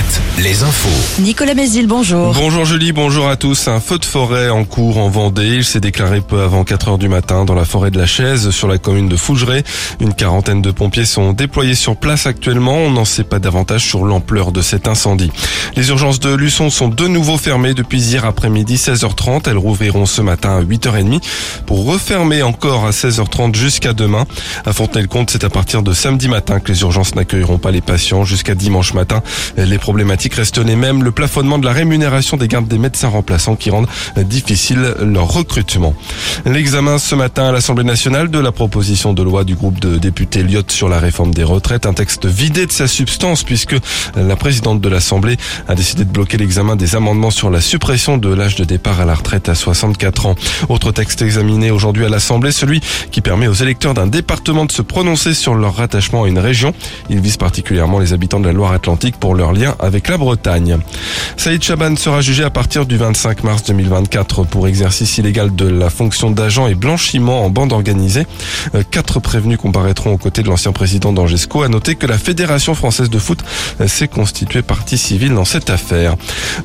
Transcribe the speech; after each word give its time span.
Alouette, 0.00 0.20
les 0.38 0.62
infos. 0.62 1.20
Nicolas 1.20 1.54
Mézil, 1.54 1.86
bonjour. 1.86 2.32
Bonjour 2.32 2.64
Julie, 2.64 2.92
bonjour 2.92 3.28
à 3.28 3.36
tous. 3.36 3.68
Un 3.68 3.80
feu 3.80 3.98
de 3.98 4.04
forêt 4.04 4.48
en 4.48 4.64
cours 4.64 4.98
en 4.98 5.08
Vendée. 5.08 5.56
Il 5.56 5.64
s'est 5.64 5.80
déclaré 5.80 6.20
peu 6.20 6.40
avant 6.40 6.64
4 6.64 6.88
heures 6.88 6.98
du 6.98 7.08
matin 7.08 7.44
dans 7.44 7.54
la 7.54 7.64
forêt 7.64 7.90
de 7.90 7.98
la 7.98 8.06
Chaise 8.06 8.50
sur 8.50 8.68
la 8.68 8.78
commune 8.78 9.08
de 9.08 9.16
Fougeray. 9.16 9.62
Une 10.00 10.14
quarantaine 10.14 10.62
de 10.62 10.70
pompiers 10.70 11.04
sont 11.04 11.32
déployés 11.32 11.74
sur 11.74 11.96
place 11.96 12.26
actuellement. 12.26 12.76
On 12.76 12.90
n'en 12.90 13.04
sait 13.04 13.24
pas 13.24 13.38
davantage 13.38 13.84
sur 13.84 14.04
l'ampleur 14.04 14.52
de 14.52 14.62
cet 14.62 14.88
incendie. 14.88 15.30
Les 15.76 15.88
urgences 15.88 16.20
de 16.20 16.34
Luçon 16.34 16.70
sont 16.70 16.88
de 16.88 17.06
nouveau 17.06 17.36
fermées 17.36 17.74
depuis 17.74 18.00
hier 18.00 18.24
après-midi 18.24 18.76
16h30. 18.76 19.48
Elles 19.50 19.58
rouvriront 19.58 20.06
ce 20.06 20.22
matin 20.22 20.56
à 20.56 20.62
8h30 20.62 21.20
pour 21.66 21.84
refermer 21.86 22.42
encore 22.42 22.86
à 22.86 22.90
16h30 22.90 23.54
jusqu'à 23.54 23.92
demain. 23.92 24.24
À 24.64 24.72
Fontenay-le-Comte, 24.72 25.30
c'est 25.30 25.44
à 25.44 25.50
partir 25.50 25.82
de 25.82 25.92
samedi 25.92 26.28
matin 26.28 26.60
que 26.60 26.72
les 26.72 26.80
urgences 26.80 27.14
n'accueilleront 27.14 27.58
pas 27.58 27.70
les 27.70 27.82
patients 27.82 28.24
jusqu'à 28.24 28.54
dimanche 28.54 28.94
matin. 28.94 29.22
Les 29.56 29.78
problématiques 29.90 30.34
restent 30.34 30.64
les 30.64 30.76
mêmes. 30.76 31.02
Le 31.02 31.10
plafonnement 31.10 31.58
de 31.58 31.66
la 31.66 31.72
rémunération 31.72 32.36
des 32.36 32.46
gardes 32.46 32.68
des 32.68 32.78
médecins 32.78 33.08
remplaçants 33.08 33.56
qui 33.56 33.70
rendent 33.70 33.88
difficile 34.18 34.94
leur 35.00 35.26
recrutement. 35.26 35.96
L'examen 36.44 36.98
ce 36.98 37.16
matin 37.16 37.48
à 37.48 37.50
l'Assemblée 37.50 37.82
nationale 37.82 38.30
de 38.30 38.38
la 38.38 38.52
proposition 38.52 39.12
de 39.12 39.24
loi 39.24 39.42
du 39.42 39.56
groupe 39.56 39.80
de 39.80 39.98
députés 39.98 40.44
Lyotte 40.44 40.70
sur 40.70 40.88
la 40.88 41.00
réforme 41.00 41.34
des 41.34 41.42
retraites. 41.42 41.86
Un 41.86 41.92
texte 41.92 42.26
vidé 42.26 42.66
de 42.66 42.70
sa 42.70 42.86
substance 42.86 43.42
puisque 43.42 43.74
la 44.14 44.36
présidente 44.36 44.80
de 44.80 44.88
l'Assemblée 44.88 45.36
a 45.66 45.74
décidé 45.74 46.04
de 46.04 46.12
bloquer 46.12 46.36
l'examen 46.36 46.76
des 46.76 46.94
amendements 46.94 47.32
sur 47.32 47.50
la 47.50 47.60
suppression 47.60 48.16
de 48.16 48.32
l'âge 48.32 48.54
de 48.54 48.62
départ 48.62 49.00
à 49.00 49.04
la 49.04 49.16
retraite 49.16 49.48
à 49.48 49.56
64 49.56 50.26
ans. 50.26 50.36
Autre 50.68 50.92
texte 50.92 51.20
examiné 51.20 51.72
aujourd'hui 51.72 52.04
à 52.04 52.08
l'Assemblée, 52.08 52.52
celui 52.52 52.80
qui 53.10 53.22
permet 53.22 53.48
aux 53.48 53.54
électeurs 53.54 53.94
d'un 53.94 54.06
département 54.06 54.66
de 54.66 54.72
se 54.72 54.82
prononcer 54.82 55.34
sur 55.34 55.56
leur 55.56 55.74
rattachement 55.74 56.22
à 56.22 56.28
une 56.28 56.38
région. 56.38 56.74
Il 57.08 57.18
vise 57.18 57.38
particulièrement 57.38 57.98
les 57.98 58.12
habitants 58.12 58.38
de 58.38 58.46
la 58.46 58.52
Loire-Atlantique 58.52 59.16
pour 59.18 59.34
leur 59.34 59.52
lien 59.52 59.74
avec 59.80 60.08
la 60.08 60.18
Bretagne. 60.18 60.78
Saïd 61.36 61.62
Chaban 61.62 61.96
sera 61.96 62.20
jugé 62.20 62.44
à 62.44 62.50
partir 62.50 62.86
du 62.86 62.96
25 62.96 63.44
mars 63.44 63.62
2024 63.64 64.44
pour 64.44 64.68
exercice 64.68 65.18
illégal 65.18 65.54
de 65.54 65.66
la 65.66 65.90
fonction 65.90 66.30
d'agent 66.30 66.66
et 66.66 66.74
blanchiment 66.74 67.44
en 67.44 67.50
bande 67.50 67.72
organisée. 67.72 68.26
Euh, 68.74 68.82
Quatre 68.90 69.20
prévenus 69.20 69.58
comparaîtront 69.58 70.12
aux 70.12 70.18
côtés 70.18 70.42
de 70.42 70.48
l'ancien 70.48 70.72
président 70.72 71.12
d'Angesco. 71.12 71.62
À 71.62 71.68
noter 71.68 71.94
que 71.94 72.06
la 72.06 72.18
Fédération 72.18 72.74
française 72.74 73.10
de 73.10 73.18
foot 73.18 73.42
euh, 73.80 73.88
s'est 73.88 74.08
constituée 74.08 74.62
partie 74.62 74.98
civile 74.98 75.34
dans 75.34 75.44
cette 75.44 75.70
affaire. 75.70 76.16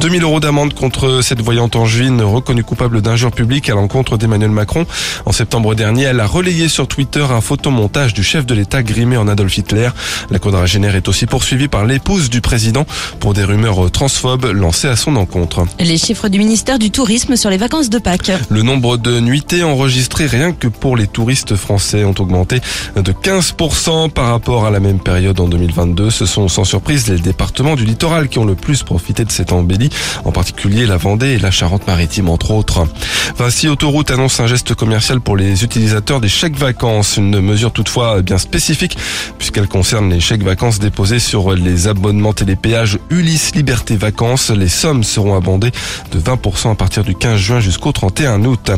2000 0.00 0.22
euros 0.22 0.40
d'amende 0.40 0.74
contre 0.74 1.20
cette 1.22 1.40
voyante 1.40 1.76
angevine 1.76 2.22
reconnue 2.22 2.64
coupable 2.64 3.02
d'injure 3.02 3.32
publique 3.32 3.68
à 3.70 3.74
l'encontre 3.74 4.16
d'Emmanuel 4.16 4.50
Macron. 4.50 4.86
En 5.26 5.32
septembre 5.32 5.74
dernier, 5.74 6.04
elle 6.04 6.20
a 6.20 6.26
relayé 6.26 6.68
sur 6.68 6.88
Twitter 6.88 7.24
un 7.30 7.40
photomontage 7.40 8.14
du 8.14 8.22
chef 8.22 8.46
de 8.46 8.54
l'État 8.54 8.82
grimé 8.82 9.16
en 9.16 9.28
Adolf 9.28 9.56
Hitler. 9.56 9.90
La 10.30 10.38
quadragénaire 10.38 10.96
est 10.96 11.08
aussi 11.08 11.26
poursuivie 11.26 11.68
par 11.68 11.84
l'épouse 11.84 12.30
du 12.30 12.40
président 12.40 12.86
pour 13.20 13.34
des 13.34 13.44
rumeurs 13.44 13.90
transphobes 13.90 14.46
lancées 14.46 14.88
à 14.88 14.96
son 14.96 15.16
encontre. 15.16 15.64
Les 15.80 15.98
chiffres 15.98 16.28
du 16.28 16.38
ministère 16.38 16.78
du 16.78 16.90
Tourisme 16.90 17.36
sur 17.36 17.50
les 17.50 17.56
vacances 17.56 17.90
de 17.90 17.98
Pâques. 17.98 18.32
Le 18.48 18.62
nombre 18.62 18.96
de 18.96 19.20
nuitées 19.20 19.62
enregistrées 19.62 20.26
rien 20.26 20.52
que 20.52 20.68
pour 20.68 20.96
les 20.96 21.06
touristes 21.06 21.56
français 21.56 22.04
ont 22.04 22.14
augmenté 22.18 22.60
de 22.96 23.12
15% 23.12 24.10
par 24.10 24.28
rapport 24.28 24.66
à 24.66 24.70
la 24.70 24.80
même 24.80 24.98
période 24.98 25.38
en 25.40 25.48
2022. 25.48 26.10
Ce 26.10 26.26
sont 26.26 26.48
sans 26.48 26.64
surprise 26.64 27.08
les 27.08 27.18
départements 27.18 27.76
du 27.76 27.84
littoral 27.84 28.28
qui 28.28 28.38
ont 28.38 28.44
le 28.44 28.54
plus 28.54 28.82
profité 28.82 29.24
de 29.24 29.30
cette 29.30 29.52
embellie, 29.52 29.90
en 30.24 30.32
particulier 30.32 30.86
la 30.86 30.96
Vendée 30.96 31.32
et 31.32 31.38
la 31.38 31.50
Charente-Maritime 31.50 32.28
entre 32.28 32.50
autres. 32.52 32.86
Vinci 33.38 33.68
Autoroute 33.68 34.10
annonce 34.10 34.40
un 34.40 34.46
geste 34.46 34.74
commercial 34.74 35.20
pour 35.20 35.36
les 35.36 35.64
utilisateurs 35.64 36.20
des 36.20 36.28
chèques 36.28 36.56
vacances, 36.56 37.16
une 37.16 37.40
mesure 37.40 37.72
toutefois 37.72 38.22
bien 38.22 38.38
spécifique 38.38 38.96
puisqu'elle 39.38 39.68
concerne 39.68 40.10
les 40.10 40.20
chèques 40.20 40.42
vacances 40.42 40.78
déposés 40.78 41.18
sur 41.18 41.52
les 41.54 41.88
abonnements 41.88 42.32
télépéages 42.32 42.91
Ulysse 43.10 43.54
Liberté 43.54 43.96
Vacances. 43.96 44.50
Les 44.50 44.68
sommes 44.68 45.04
seront 45.04 45.36
abondées 45.36 45.72
de 46.10 46.20
20% 46.20 46.72
à 46.72 46.74
partir 46.74 47.04
du 47.04 47.14
15 47.14 47.38
juin 47.38 47.60
jusqu'au 47.60 47.92
31 47.92 48.44
août. 48.44 48.70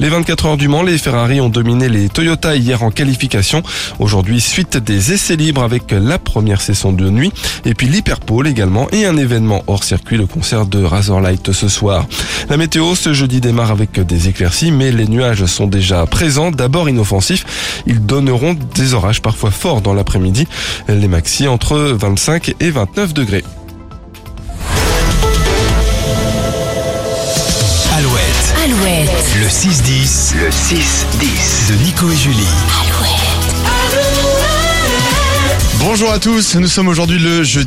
Les 0.00 0.08
24 0.08 0.46
heures 0.46 0.56
du 0.56 0.68
Mans, 0.68 0.82
les 0.82 0.98
Ferrari 0.98 1.40
ont 1.40 1.48
dominé 1.48 1.88
les 1.88 2.08
Toyota 2.08 2.56
hier 2.56 2.82
en 2.82 2.90
qualification. 2.90 3.62
Aujourd'hui, 3.98 4.40
suite 4.40 4.76
des 4.76 5.12
essais 5.12 5.36
libres 5.36 5.62
avec 5.62 5.90
la 5.90 6.18
première 6.18 6.60
session 6.60 6.92
de 6.92 7.08
nuit 7.08 7.32
et 7.64 7.74
puis 7.74 7.88
l'Hyperpole 7.88 8.46
également 8.46 8.88
et 8.92 9.06
un 9.06 9.16
événement 9.16 9.62
hors 9.66 9.84
circuit, 9.84 10.16
le 10.16 10.26
concert 10.26 10.66
de 10.66 10.82
Razorlight 10.82 11.52
ce 11.52 11.68
soir. 11.68 12.06
La 12.48 12.56
météo 12.56 12.94
ce 12.94 13.12
jeudi 13.12 13.40
démarre 13.40 13.70
avec 13.70 14.00
des 14.00 14.28
éclaircies 14.28 14.72
mais 14.72 14.92
les 14.92 15.06
nuages 15.06 15.46
sont 15.46 15.66
déjà 15.66 16.06
présents, 16.06 16.50
d'abord 16.50 16.88
inoffensifs. 16.88 17.44
Ils 17.86 18.04
donneront 18.04 18.56
des 18.74 18.94
orages 18.94 19.22
parfois 19.22 19.50
forts 19.50 19.80
dans 19.80 19.94
l'après-midi. 19.94 20.46
Les 20.88 21.08
maxi 21.08 21.48
entre 21.48 21.76
25 21.76 22.54
et 22.60 22.70
29 22.70 23.14
degrés. 23.14 23.44
Alouette, 28.82 29.36
le 29.38 29.46
6-10, 29.46 30.34
le 30.38 30.48
6-10 30.50 31.70
de 31.70 31.74
Nico 31.84 32.10
et 32.10 32.16
Julie. 32.16 32.48
Bonjour 35.78 36.12
à 36.12 36.18
tous, 36.18 36.56
nous 36.56 36.66
sommes 36.66 36.88
aujourd'hui 36.88 37.18
le 37.18 37.44
jeudi. 37.44 37.60